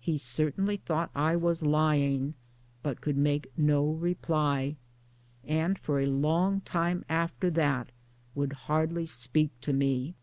[0.00, 2.32] He certainly thought I was lying,
[2.82, 4.76] but could make no reply.
[5.44, 7.92] And for a long time after that
[8.34, 10.14] would hardly speak to me.